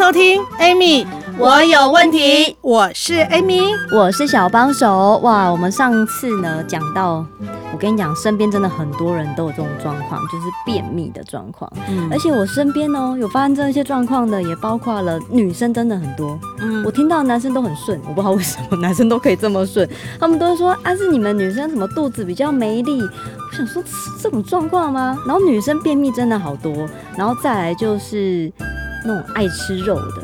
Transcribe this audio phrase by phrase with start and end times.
[0.00, 2.56] 收听 Amy，我有问题。
[2.62, 3.60] 我是 Amy，
[3.94, 5.18] 我是小帮手。
[5.18, 7.22] 哇，我们上次呢讲到，
[7.70, 11.70] 我跟你讲，身边真的很多人都有这种状况，就是便秘的状况。
[11.86, 16.40] 嗯，而且我身边哦有发生这些状况的，也包括了女生，真的很多。
[16.60, 19.86] 嗯，我听到男生都很顺，我不知道为什么男生都可以这么顺，
[20.18, 23.02] 他们都说啊，是你们女生什么肚子比较没力。
[23.02, 23.82] 我想说
[24.18, 25.14] 这种状况吗？
[25.26, 26.88] 然后女生便秘真的好多，
[27.18, 28.50] 然后再来就是。
[29.04, 30.22] 那种爱吃肉的。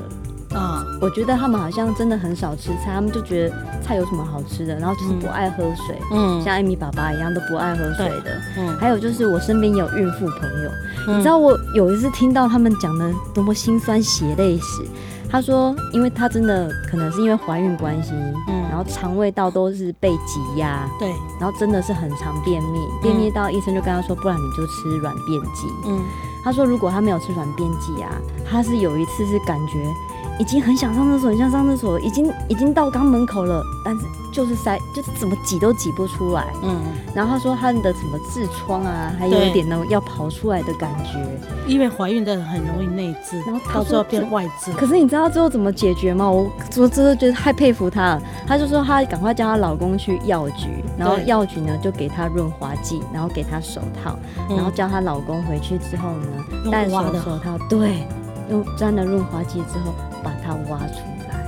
[0.57, 10.71] 啊，我觉得他们好像真的很少吃菜，他们就觉得菜有什么好吃的，然后就是不爱喝水，嗯，像艾米爸爸一样都不爱喝水的，嗯，还有就是我身边有孕妇朋友，
[11.15, 14.83] 你知道我有一次听到他们讲的多么心酸血泪史，
[15.29, 18.13] 他说，因为他真的可能是因为怀孕关系，
[18.49, 26.01] 嗯，然后肠胃道都是被挤压，对，然后真的是很常便秘，便秘到医生就跟他说，不然你就吃软便剂，嗯。
[26.47, 29.93] 他说：“如果他没有吃软便剂啊，他是有一次是感觉
[30.39, 36.53] 已经很想上厕所，很想上厕所，已经已经到肛门口了，但是就是塞，就是怎么挤都挤不出来。
[36.63, 36.77] 嗯，
[37.15, 41.27] 然后他说他的什么痔疮啊，还有一点呢要跑出来的感觉。
[41.67, 44.73] 因为怀孕的人很容易内痔，然后到最后变外痔。
[44.75, 46.31] 可是你知道最后怎么解决吗？
[46.31, 48.23] 我我真的觉得太佩服她了。
[48.47, 54.17] 他就说她赶快叫她老公去药局，然后药局呢就给她润滑剂，然后给她手套，
[54.49, 58.07] 然后叫她老公回去之后呢戴手手套，对。”
[58.51, 61.45] 用沾了润滑剂之后，把它挖出来，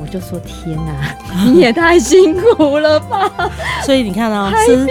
[0.00, 1.14] 我就说天哪，
[1.46, 3.30] 你也太辛苦了吧！
[3.84, 4.86] 所以你看啊、喔，是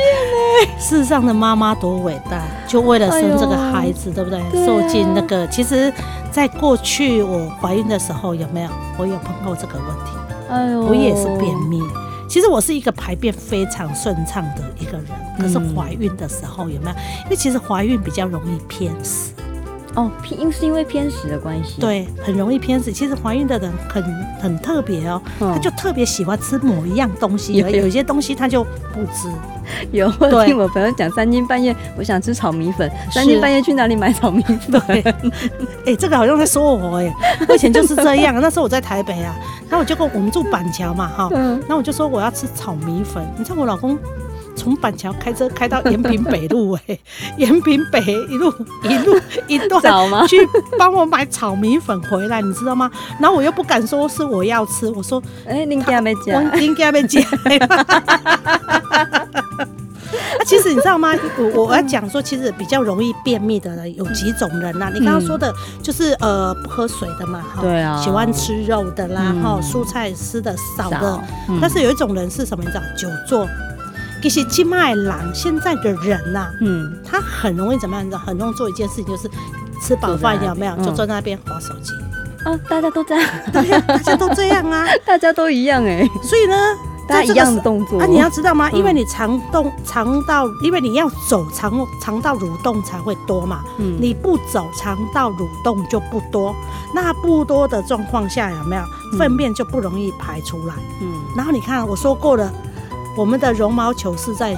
[0.80, 4.40] 世上的妈妈多伟大，就为了生这个孩子，对不对？
[4.66, 5.92] 受尽那个，其实，
[6.32, 10.12] 在过去我怀孕的时候，有没有我有碰过这个问题？
[10.50, 11.82] 哎呦，我也是便秘。
[12.28, 15.06] 其实我是一个排便非常顺畅的一个人，
[15.40, 16.96] 可是怀孕的时候有没有？
[17.26, 19.32] 因为其实怀孕比较容易偏食。
[19.96, 22.92] 哦，偏是因为偏食的关系，对，很容易偏食。
[22.92, 24.04] 其实怀孕的人很
[24.42, 29.30] 很特别哦，他就特别喜欢吃某一样东西，有有些东西他就不吃。
[29.92, 34.80] 有，我听我朋友讲，三更半夜我想吃炒米粉，三更半夜去哪里买炒米粉？
[35.86, 37.12] 哎， 这个好像在说我哎，
[37.50, 38.40] 我以前就是这样。
[38.40, 39.36] 那时候我在台北啊，
[39.68, 43.98] 然后我就跟我们住板桥嘛哈，然后我就说我要吃炒米粉，你知道我老公。
[44.56, 46.98] 从板桥开车开到延平北路， 哎，
[47.38, 50.38] 延平北 一路一路一段去
[50.78, 52.90] 帮我买炒米粉回来，你知道吗？
[53.20, 57.22] 然后我又不敢说是我要吃，我说， 哎，您家没讲，您家没讲。
[60.46, 61.10] 其实你知道吗？
[61.56, 64.92] 我我要讲说，其实比较容易便秘的人有几种人呐、啊。
[64.94, 65.52] 你刚刚说的
[65.82, 71.20] 就是呃不喝水的嘛，对啊，喜欢吃肉的啦，哈，蔬菜吃的少的。
[71.60, 72.64] 但是有一种人是什么？
[72.64, 73.48] 你知道，久坐。
[74.26, 78.20] 其实金麦郎现在的人呐、啊，嗯，他很容易怎么样？
[78.20, 79.30] 很容易做一件事情，就是
[79.80, 81.94] 吃饱饭有没有，就坐在那边划手机。
[82.44, 86.10] 哦，大家都这样，对呀，大家都这样啊， 大家都一样哎。
[86.24, 86.56] 所以呢，
[87.08, 88.68] 大家一样的动作啊，你要知道吗？
[88.72, 93.64] 因为你肠动肠道，因为你要走肠肠道蠕动才会多嘛。
[93.78, 96.52] 嗯，你不走肠道蠕动就不多。
[96.96, 98.82] 那不多的状况下有没有
[99.20, 100.74] 粪便就不容易排出来？
[101.00, 102.52] 嗯，然后你看我说过了。
[103.16, 104.56] 我们的绒毛球是在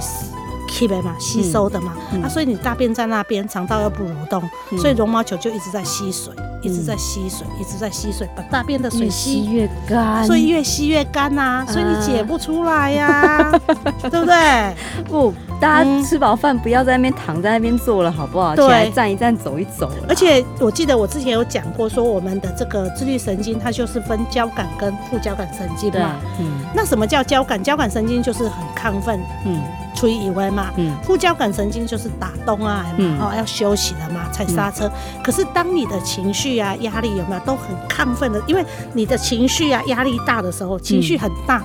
[0.68, 13.50] keep 嘛，吸收的嘛，嗯嗯、啊，所以你大便在那边，肠道又不蠕动，嗯、所以绒毛球就一直在吸水，嗯、一直在吸水，一直在吸水，把大便的水吸越干，所以越吸越干呐、啊，所以你解不出来呀、
[14.10, 14.74] 对不对？
[15.08, 15.32] 不。
[15.60, 18.54] 大家吃饱饭不要在那边躺在那边坐了，好不好？
[18.54, 19.90] 对，起来站一站，走一走。
[20.08, 26.14] 而且我记得我之前有讲过，说我们的这个自律神经它就是分交感跟副交感神经嘛。
[26.38, 26.46] 嗯。
[26.72, 27.60] 那什么叫交感？
[27.60, 29.60] 交感神经就是很亢奋，嗯，
[29.98, 30.70] 出于以外嘛。
[30.76, 30.94] 嗯。
[31.02, 34.90] 副交感神经就是打东啊，嗯，哦，要休息了嘛，踩刹车。
[35.22, 38.40] 可是当你的情绪啊、压力有没有都很亢奋的？
[38.46, 41.62] 因为你的情绪啊、压力大的时候，情绪很大。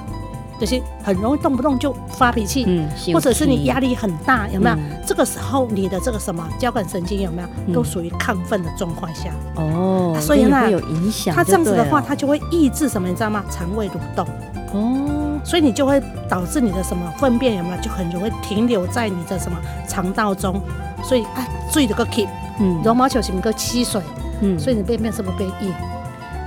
[0.59, 4.77] 就是很容易动不动就发脾气，嗯，或者是你压力很大，有没有？
[5.05, 9.31] 这个时候你的这个什么交感神经有没有都属于亢奋的状况下？
[9.55, 11.35] 哦，所以呢会有影响。
[11.35, 13.09] 它这样子的话，它就会抑制什么？
[13.09, 13.43] 你知道吗？
[13.51, 14.25] 肠胃蠕动。
[14.73, 19.57] 哦，所以你就会导致你的什么粪便有没有就很容易停留在你的什么
[19.87, 20.61] 肠道中？
[21.03, 22.27] 所以啊，注意这个 keep，
[22.59, 24.01] 嗯，绒毛球是不是吸水？
[24.41, 25.73] 嗯，所以你便便是不是变硬？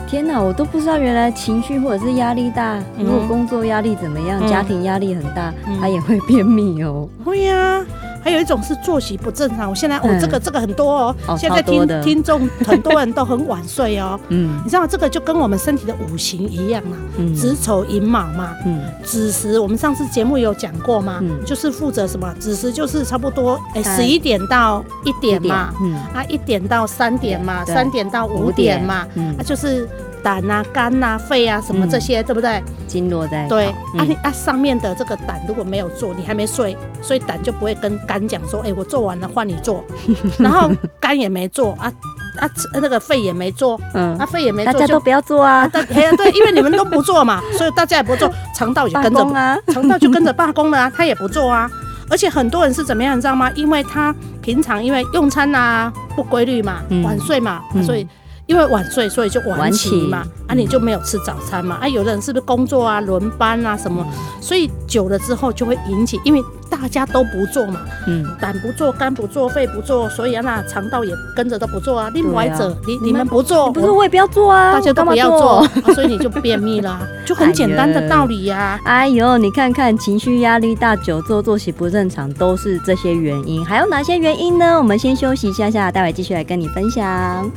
[0.09, 7.09] 天哪，我都不知道原来情绪或者是压力大，如果工作压力怎么样，家庭压力很大，他也会便秘哦。
[7.25, 7.85] 会呀。
[8.27, 16.97] 还有一种是作息不正常，我现在哦，这个这个很多哦，现在听听众很多人都很晚睡哦， 嗯，你知道这个就跟我们身体的五行一样嘛，
[17.37, 21.39] 子丑寅卯嘛，嗯，子时我们上次节目有讲过嘛，嗯。
[21.47, 22.35] 就是负责什么？
[22.41, 29.07] 子时就是差不多哎十一点到一点嘛，嗯，啊一点到三点嘛，三点到五点嘛，
[29.39, 29.89] 啊就是。
[30.27, 32.61] 胆啊、肝啊、肺啊，什么这些，对不对？
[32.89, 39.85] 经络在对啊，你啊上面的这个胆如果没有做，你还没睡，所以胆就不会跟肝讲说，哎，我做完了换你做，
[40.37, 40.69] 然后
[40.99, 41.93] 肝也没做啊
[42.41, 45.81] 啊，那个肺也没做，嗯，啊肺也没做，大家都不要做啊，对
[46.17, 51.71] 对，因为你们都不做嘛， 所以大家也不做，肠道也跟着啊， 肠道就跟着罢工了啊，他也不做啊，
[52.11, 53.49] 而且很多人是怎么样，你知道吗？
[53.55, 54.13] 因为他
[54.43, 58.05] 平常因为用餐啊不规律嘛，晚睡嘛，所以。
[58.47, 64.07] 因为晚睡，所以就晚起嘛，啊，你就没有吃早餐嘛，啊，有的人是不是工作啊、轮班啊什么，
[64.41, 66.41] 所以久了之后就会引起，因为
[66.71, 72.09] 大家都不做嘛，嗯，胆不做、肝不做、肺不做，所以啊，那肠道也跟着都不做啊。
[72.15, 78.81] 另外者，啊、你你们不做，不是我也不要做啊，大家都不要做，啊、所以你就便秘啦， 就很简单的道理呀、啊。
[78.85, 83.65] 哎呦，你看看情绪压力大、久坐作息不正常，都是这些原因。
[83.67, 84.79] 还有哪些原因呢？
[84.79, 87.51] 我们先休息一下下，待会继续来跟你分享。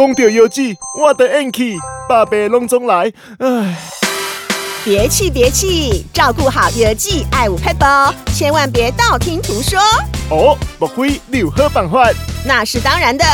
[0.00, 1.76] 讲到药剂，我的运气，
[2.08, 3.12] 百病拢总来。
[3.38, 3.76] 唉，
[4.82, 7.84] 别气别气，照顾好药剂，爱护撇步，
[8.32, 9.78] 千万别道听途说。
[10.30, 12.10] 哦，莫非你有好办法？
[12.46, 13.24] 那是当然的。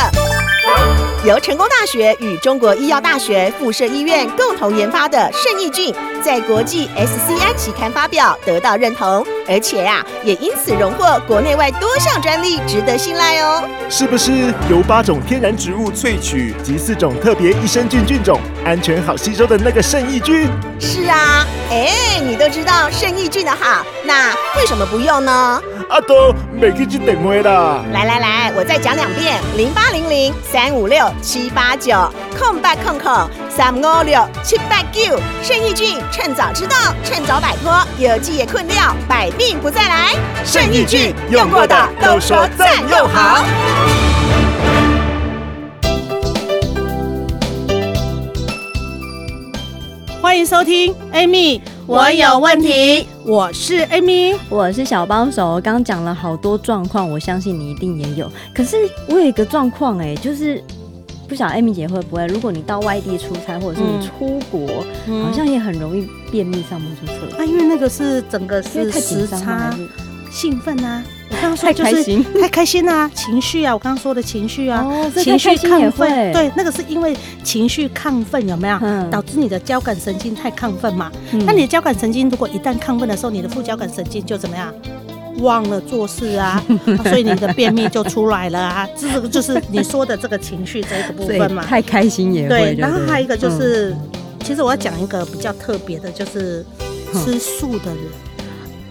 [1.27, 5.93] 由成功大学与中国医药大学附设医院共同研发的圣益菌，
[6.23, 13.61] 在国际 SCI 期刊发表，得到认同，而且呀、啊，也因此荣获国内外多项专利，值得信赖哦。
[13.89, 20.49] 是不是由八种天然植物萃取及四种特别益生菌菌种，安全好吸收的那个圣益菌？
[20.79, 25.61] 是啊，哎，你都知道圣益菌的好，那为什么不用呢？
[25.89, 27.81] 阿多，没记接电话啦。
[27.93, 31.93] 来来来，我再讲两遍：零八零零三五六七八九
[32.37, 35.17] 空白空空三五六七八九。
[35.41, 36.75] 盛意俊，趁早知道，
[37.05, 40.13] 趁早摆脱有机也困掉，百病不再来。
[40.43, 43.45] 盛意俊用过的都说赞又好。
[50.37, 53.07] 欢迎收听，Amy，我有问题。
[53.25, 55.59] 我是 Amy，我是小帮手。
[55.61, 58.31] 刚讲了好多状况，我相信你一定也有。
[58.53, 60.63] 可是我有一个状况，哎，就是
[61.27, 62.27] 不晓得 Amy 姐会不会？
[62.27, 67.39] 如果你到外地出差，或者是你出国，嗯、好像也很容易便秘上不出厕所。
[67.39, 69.75] 啊，因为那个是整个是时差。
[70.29, 71.03] 兴奋啊！
[71.29, 74.85] 我刚刚说就是太开心啊，情绪啊，我刚刚说的情绪啊，
[75.15, 78.79] 情绪亢奋，对，那个是因为情绪亢奋有没有？
[79.11, 81.11] 导致你的交感神经太亢奋嘛？
[81.45, 84.73] 那你的交感神经如果一旦亢奋的时候，你的副交感神经就怎么样？
[85.41, 86.63] 忘了做事啊，
[87.05, 88.87] 所以你的便秘就出来了啊。
[88.97, 91.61] 这个就是你说的这个情绪这个部分嘛。
[91.69, 92.49] 太开心也会。
[92.49, 93.95] 对，然后还有一个就是，
[94.43, 96.65] 其实我要讲一个比较特别的，就是
[97.13, 98.26] 吃素的人。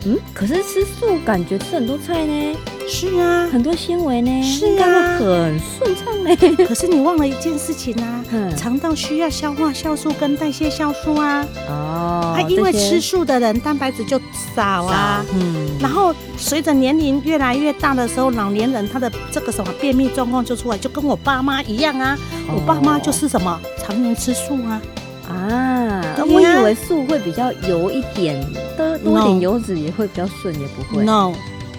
[0.06, 2.56] 嗯，可是吃素感觉吃很多菜呢？
[2.88, 4.42] 是啊，很多纤维呢？
[4.44, 6.36] 是啊，很顺畅呢。
[6.64, 8.24] 可是你忘了一件事情啊，
[8.56, 11.44] 肠道需要消化酵素跟代谢酵素啊。
[11.68, 14.20] 哦，啊，因为吃素的人蛋白质就
[14.54, 15.24] 少啊。
[15.34, 22.16] 嗯，然后随着年龄越来越大的时候，老年人他的这个什么便秘状况就出来，就跟我爸妈一样啊。
[22.48, 24.80] 我爸妈就是什么常年吃素啊。
[25.28, 25.75] 啊，
[26.24, 28.44] 我以为素会比较油一点，
[28.76, 31.04] 多多点油脂也会比较顺，也不会。
[31.04, 31.32] No，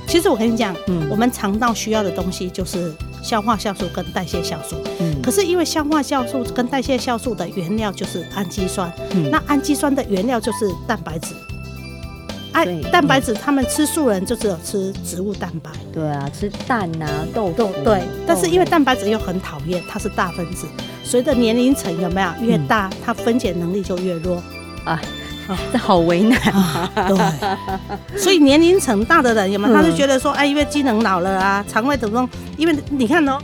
[0.08, 4.76] 其实我跟你讲，嗯，我们肠道需要的东西就是消化酵素跟代谢酵素。
[5.00, 11.34] 嗯，可是因为消化酵素跟代谢酵素的原料就是氨基酸，嗯，那氨基酸的原料就是蛋白质。
[12.54, 15.70] 哎，蛋白质，他们吃素人就只有吃植物蛋白。
[15.94, 17.70] 对啊，吃蛋啊，豆豆。
[17.84, 20.66] 对，但是因为蛋白质又很讨厌，它是大分子。
[21.08, 24.44] 随着年龄层有没有越大，它分解能力就越弱
[24.84, 25.00] 啊！
[25.72, 26.92] 这好为难啊！
[27.08, 29.74] 对， 所以年龄层大的人有没有？
[29.74, 33.38] 他就觉得说，哎，因为机能老了啊，肠胃蠕动，因为你看哦，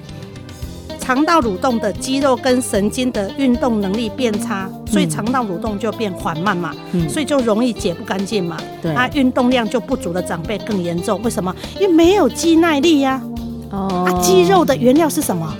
[1.00, 6.74] 肠道蠕动的肌肉跟神经的运动能力变差，所以肠道蠕动就变缓慢嘛，
[7.08, 8.58] 所以就容易解不干净嘛。
[8.82, 11.22] 对，啊，运动量就不足的长辈更严重。
[11.24, 11.56] 为什么？
[11.80, 13.22] 因为没有肌耐力呀。
[13.70, 15.56] 哦，啊，肌肉的原料是什么？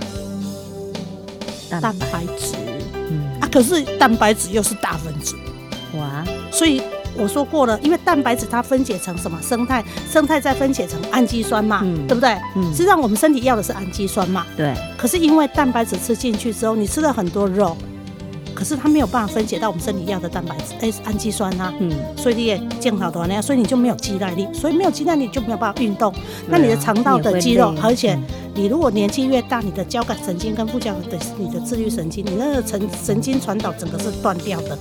[1.82, 2.56] 蛋白质，
[3.10, 5.36] 嗯啊，可是蛋白质又是大分子，
[5.98, 6.82] 哇，所以
[7.16, 9.40] 我说过了，因为蛋白质它分解成什么？
[9.42, 12.36] 生态，生态再分解成氨基酸嘛，嗯、对不对？
[12.56, 14.46] 嗯，实际上我们身体要的是氨基酸嘛。
[14.58, 14.74] 对。
[14.98, 17.78] 可是因为蛋白质吃进去之后，你吃了很多肉，
[18.54, 21.74] 可是它没有办法分解到我们身体要的蛋白质，哎，氨基酸啊。
[21.80, 21.92] 嗯。
[22.16, 26.14] 所以你也健好多那样，所以你就没有肌耐力，所以没有肌耐力就没有办法运动。
[26.48, 28.18] 那你的肠道的肌肉，而且
[28.56, 34.78] 你如果年纪越大，你的交感神经跟副交感的你的自律神经，你那个神神经传导整个是断掉的，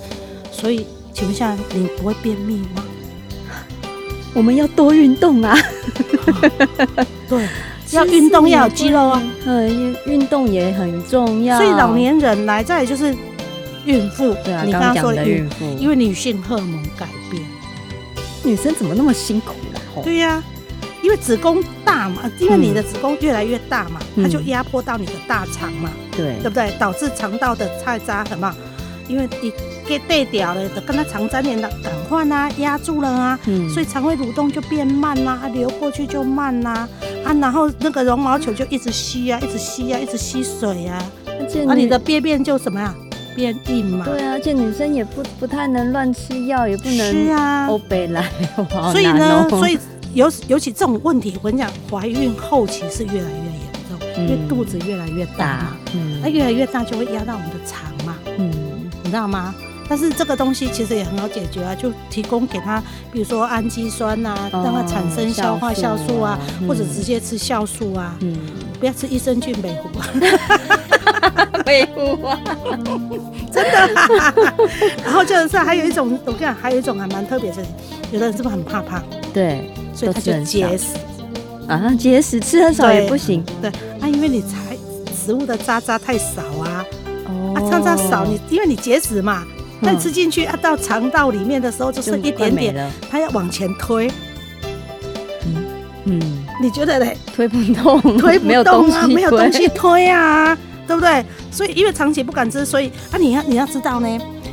[0.50, 0.86] 所以。
[1.14, 2.82] 请问一下，你不会便秘吗？
[4.32, 5.54] 我们要多运动啊！
[7.28, 7.46] 对，
[7.92, 9.22] 要运动要有肌肉啊。
[9.44, 11.58] 嗯，运动也很重要。
[11.58, 13.14] 所以老年人来，再来就是
[13.86, 14.34] 孕妇。
[14.44, 17.42] 对啊，你刚刚说的孕妇，因为女性荷尔蒙改变，
[18.44, 19.80] 女生怎么那么辛苦啦？
[20.02, 20.42] 对呀，
[21.02, 26.70] 因为子宫大嘛，因为你的子宫越来越大嘛，它就压迫到你的大肠嘛，对，对不对？
[26.78, 28.54] 导致肠道的菜渣什么？
[29.08, 29.52] 因为你。
[29.84, 36.88] 给带掉了，跟它肠粘连的感化啊，压住了啊，嗯、所以肠胃蠕动就变慢啦、啊，流过去就慢啦，
[37.24, 42.94] 啊，然后那个绒毛球就一直吸啊，一直吸啊，一直吸水啊，而且你的便便就什么呀，
[43.34, 44.04] 变硬嘛。
[44.04, 48.28] 对啊，而且女生也不不太能乱吃药，也不能吃啊，欧北来，
[48.92, 49.78] 所以呢，所以
[50.14, 58.50] 尤尤其这种问题，我跟你讲，怀孕后期是越来越严重，嗯、因为肚子越来越大，嗯，那越来越大就会压到我们的肠嘛，嗯，
[59.02, 59.54] 你知道吗？
[59.88, 68.34] 但是这个东西其实也很好解决啊，就提供给他，比如说氨基酸呐、啊，让它产生消化酵素啊，或者直接吃酵素啊，嗯，
[68.80, 70.08] 不要吃益生菌美糊啊，
[71.64, 72.38] 美糊啊，
[73.52, 73.90] 真的。
[75.04, 77.62] 然后就是还有一种，我跟你讲，还有一种还蛮特别的，
[78.10, 79.02] 有的人是不是很怕胖？
[79.32, 80.96] 对，所以他就节食
[81.68, 83.44] 啊，节食吃很少也不行。
[83.60, 84.76] 对，啊，因为你才
[85.14, 86.84] 食物的渣渣太少啊，
[87.26, 89.44] 哦，啊，渣渣少，你因为你节食嘛。
[89.84, 94.08] 但吃进去啊，到肠道里面的时候，就剩一点点，它要往前推。
[95.44, 95.66] 嗯
[96.04, 96.20] 嗯，
[96.60, 97.16] 你觉得嘞？
[97.34, 101.24] 推不动，推不动啊，没有东西推啊，对不对？
[101.50, 104.08] 所以因为长期不敢吃，所以啊，你要你要知道呢，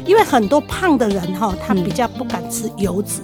[0.06, 3.20] 因为很多胖的人哈，他比较不敢吃油脂。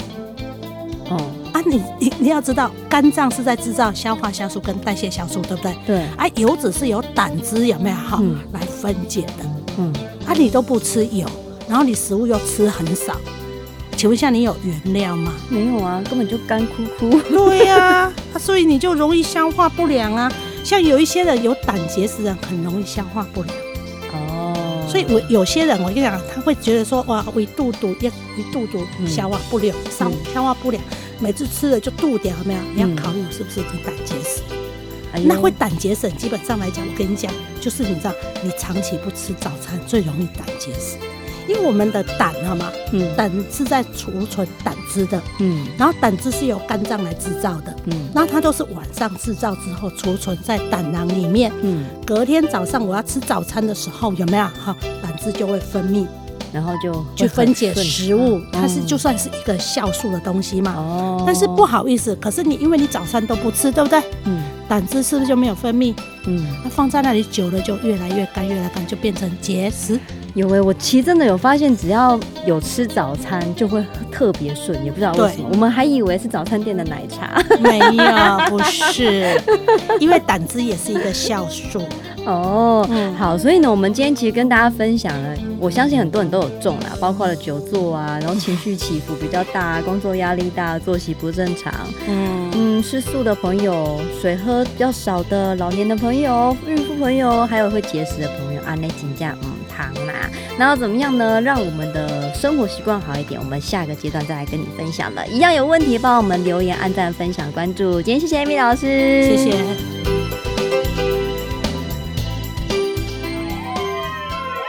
[1.10, 1.18] 哦
[1.54, 5.76] 啊，你你你要知道，肝脏是在制造消化酵素跟代谢酵素，对不对？
[5.86, 5.98] 对。
[6.18, 8.22] 啊，油脂是由胆汁有没有哈
[8.52, 9.46] 来分解的？
[9.78, 9.94] 嗯。
[10.26, 11.26] 啊，你都不吃油。
[11.68, 13.16] 然后你食物又吃很少，
[13.98, 15.32] 请问一下，你有原料吗？
[15.50, 17.20] 没有啊，根本就干枯枯。
[17.22, 20.32] 对呀、啊，所以你就容易消化不良啊。
[20.66, 23.56] 像有一些人有胆结石人，很容易消化不良。
[24.12, 24.88] 哦。
[24.90, 30.84] 所以我有些人，我跟你讲，他会觉得说，哇，胃肚肚一胃肚肚消化不良，消、嗯、消化不良，
[31.20, 32.60] 每次吃了就肚掉，有没有？
[32.74, 34.42] 你要考虑是不是你胆结石？
[35.14, 37.32] 哎、那会胆结石，基本上来讲，我跟你讲，
[37.62, 38.12] 就是你知道，
[38.44, 40.98] 你长期不吃早餐，最容易胆结石。
[41.48, 42.72] 因为我们的胆，好吗？
[42.92, 54.46] 嗯，胆是在储存胆汁的，嗯，然后胆汁是由肝脏来制造的，嗯，那它都是晚上制造之后储存在胆囊里面，嗯，隔天早上我要吃早餐的时候，有没有？
[54.46, 56.06] 哈，胆汁就会分泌，
[56.52, 64.02] 然后就去分解食物，它是就算是一个酵素的东西嘛，哦，但是不好意思，可是你因为你早餐都不吃，对不对？
[64.24, 65.94] 嗯，胆汁是不是就没有分泌？
[66.26, 70.00] 嗯，那放在那里久了就越来越干，越来越干就变成结石。
[70.36, 75.48] 有哎，我其实真的有发现，只要有吃早餐就会特别顺，也不知道为什么。
[75.50, 79.42] 我们还以为是早餐店的奶茶，没有，不是，
[79.98, 81.82] 因为胆汁也是一个酵素。
[82.26, 91.74] 哦，嗯、好，所以呢，我们今天其实跟大家分享了，我相信很多人都有中啦，包括了久坐啊，然后情绪起伏比较大，工作压力大，作息不正常，
[92.10, 92.52] 嗯。
[92.58, 100.14] 嗯，吃素的朋友，水喝比较少的老年的朋友，孕妇朋友，还有会节食的朋友，啊，那请假嗯糖嘛，
[100.58, 101.42] 然后怎么样呢？
[101.42, 105.28] 让我们的生活习惯好一点，我们下一个阶段再来跟你分享了。
[105.28, 108.02] 一样有问题，帮我们留言、按赞、分享、关注。
[108.02, 108.82] 今天谢谢 Amy 老师，
[109.26, 109.58] 谢谢。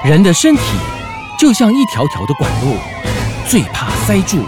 [0.05, 0.63] 人的身体
[1.39, 2.77] 就像一条条的管路，
[3.49, 4.39] 最怕塞住。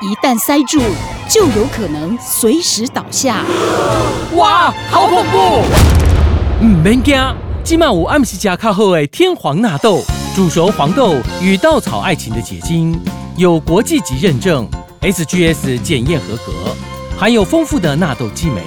[0.00, 0.80] 一旦塞住，
[1.28, 3.44] 就有可能随时倒下。
[4.34, 5.62] 哇，好恐怖！
[6.62, 7.16] 唔免惊，
[7.68, 10.02] 今晚我暗时加卡后的天皇纳豆，
[10.34, 12.98] 煮熟黄豆与稻草爱情的结晶，
[13.36, 14.66] 有国际级认证
[15.02, 16.74] ，SGS 检验合格，
[17.18, 18.62] 含有丰富的纳豆激酶，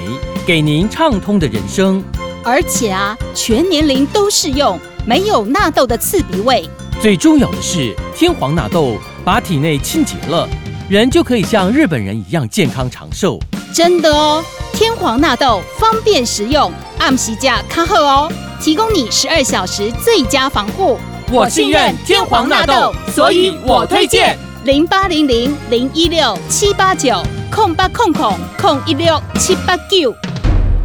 [0.45, 2.03] 给您畅通的人生。
[2.43, 4.79] 而且啊，全年龄都适用。
[5.03, 6.69] 没有纳豆的刺鼻味，
[7.01, 10.47] 最重要的是天皇纳豆把体内清洁了，
[10.87, 13.39] 人就可以像日本人一样健康长寿。
[13.73, 14.43] 真的哦，
[14.73, 18.31] 天皇纳豆方便实用，暗时价卡好哦，
[18.61, 20.99] 提供你十二小时最佳防护。
[21.31, 24.37] 我信任天皇纳豆，所以我推荐。
[24.65, 30.13] 零八零零零一六七八九空八空空空一六七八九。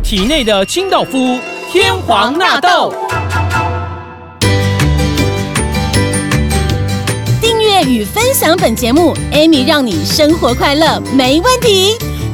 [0.02, 1.38] 体内的清道夫，
[1.70, 2.94] 天皇纳豆。
[7.42, 11.98] 订阅与分享本节目，Amy 让你生活快乐没问题。